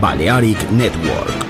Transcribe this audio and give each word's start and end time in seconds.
Balearic 0.00 0.70
Network. 0.72 1.49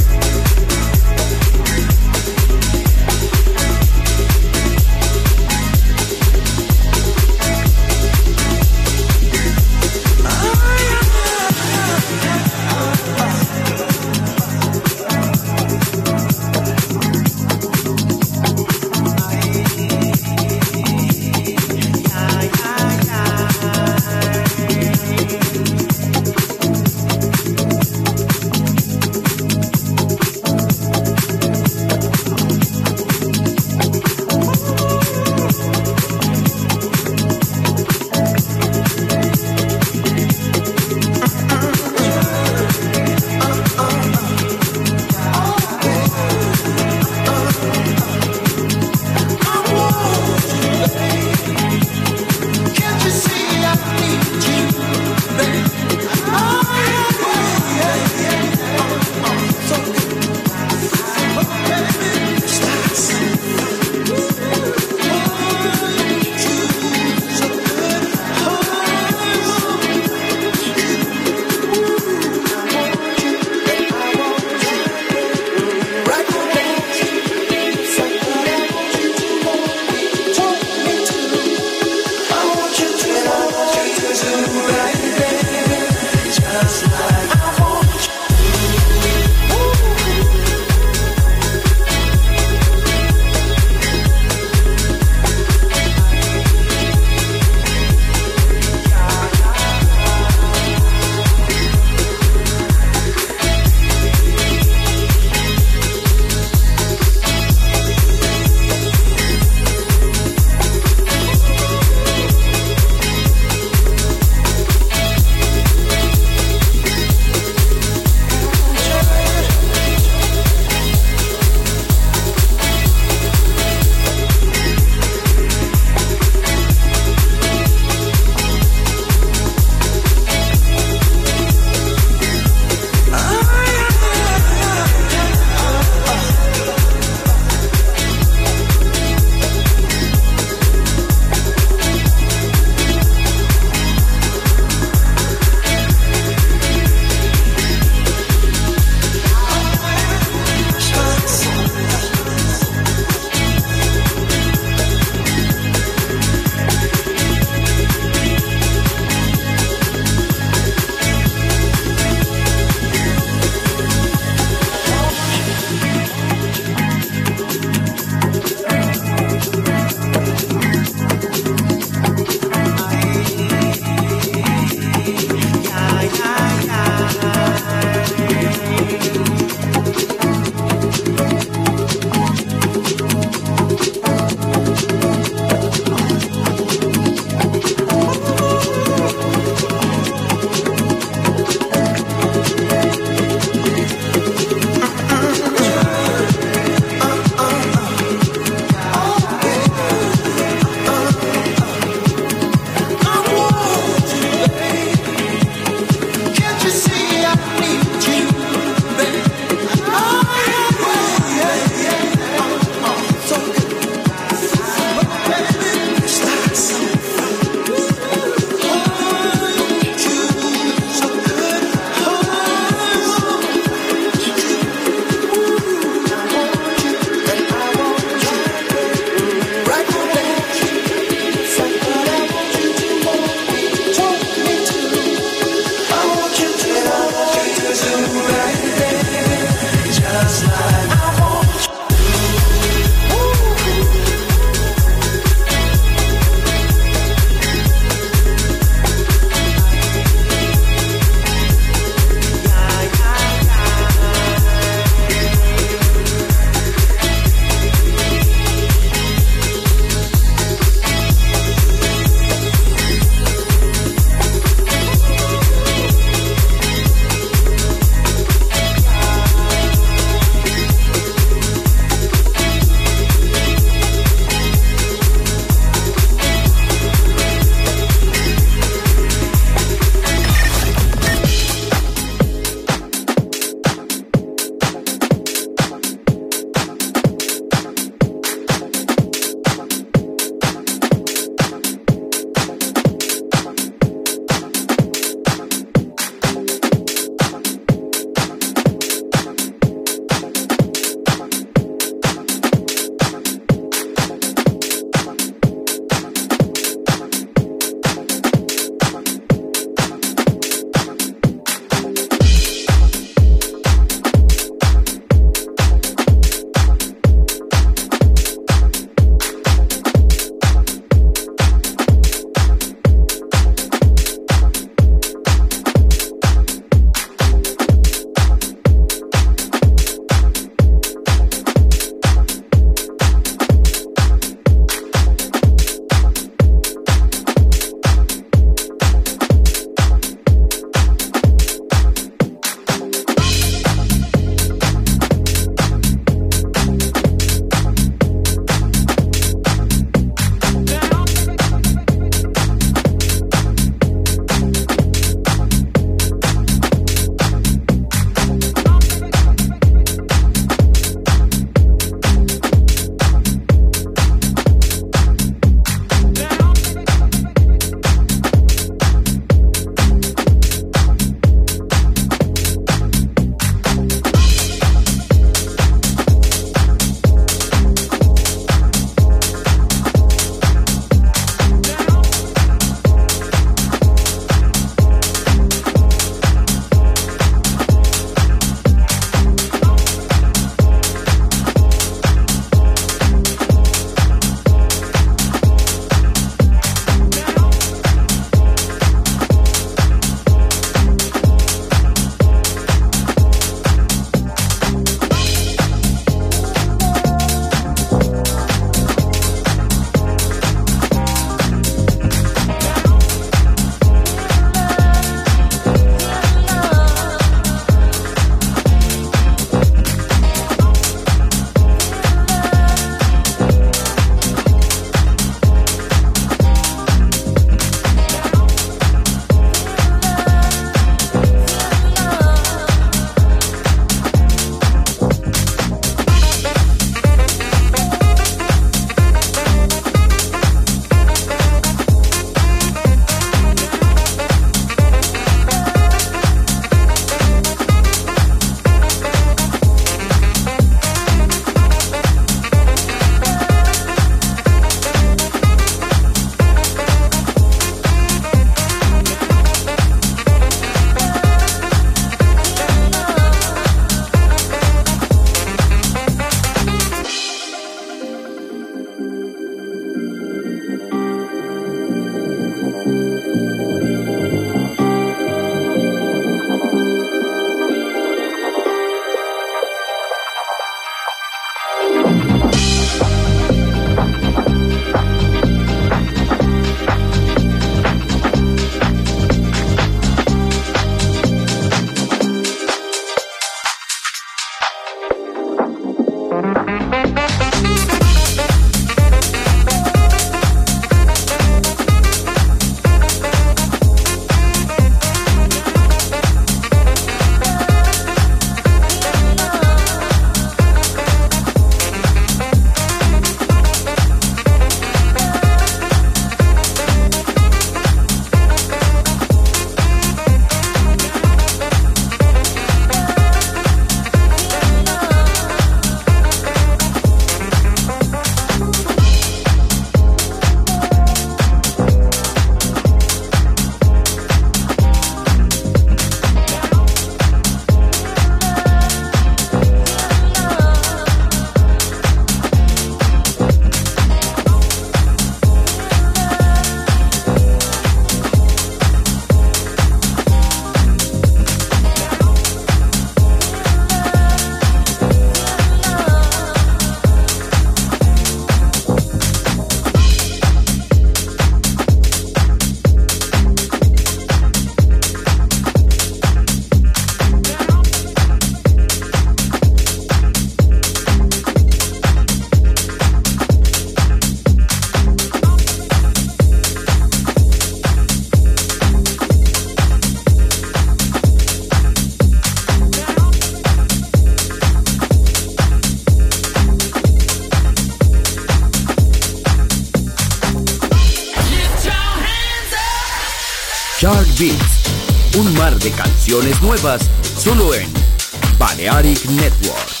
Balearic 599.01 599.25
Network. 599.31 600.00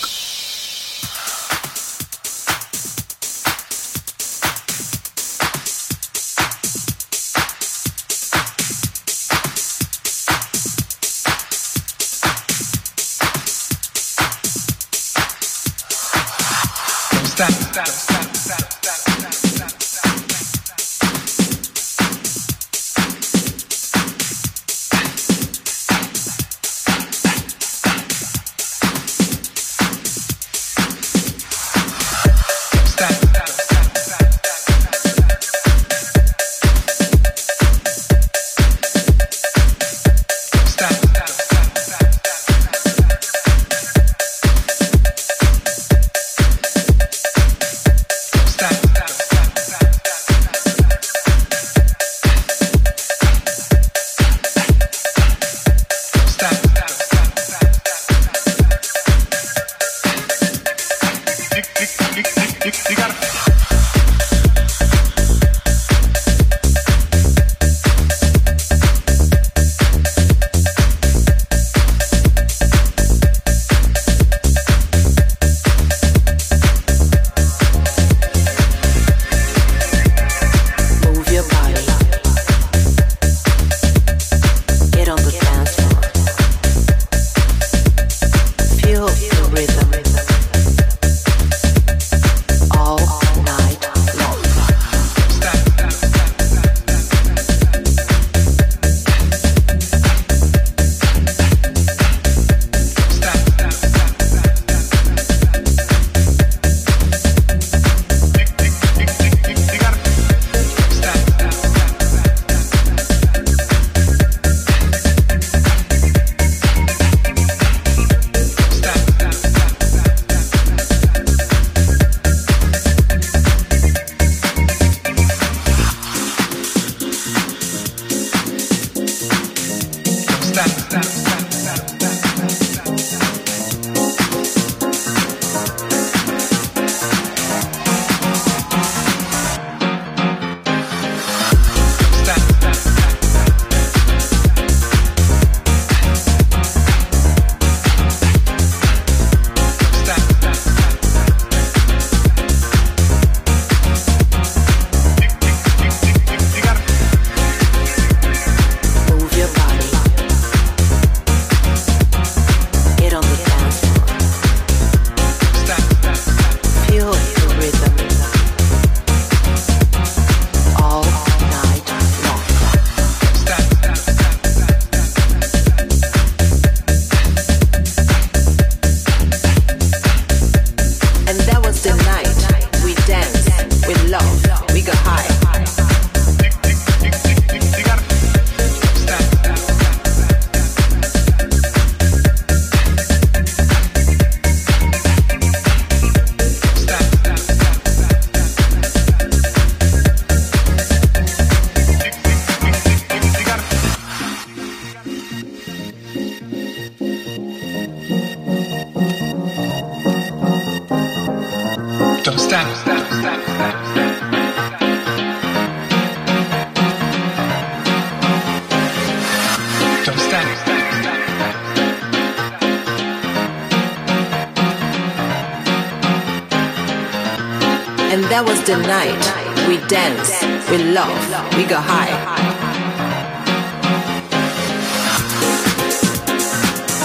The 228.71 228.87
night. 228.87 229.19
We 229.67 229.77
dance, 229.87 230.31
we 230.69 230.77
love, 230.77 231.11
we 231.57 231.65
go 231.65 231.75
high. 231.77 232.13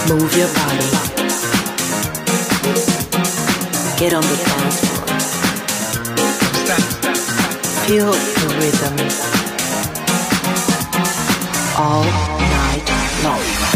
Move 0.08 0.32
your 0.36 0.50
body. 0.58 0.90
Get 3.98 4.12
on 4.14 4.22
the 4.22 4.36
dance 4.46 4.80
floor. 4.86 5.06
Feel 7.86 8.12
the 8.12 8.48
rhythm. 8.60 8.96
All 11.78 12.04
night 12.04 12.86
long. 13.24 13.76